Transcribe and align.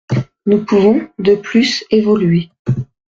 Nous 0.47 0.65
pouvons, 0.65 1.07
de 1.19 1.35
plus, 1.35 1.85
évoluer. 1.91 2.49